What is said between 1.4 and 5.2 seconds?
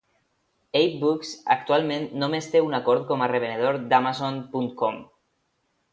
actualment només té un acord com a revenedor d'Amazon.com.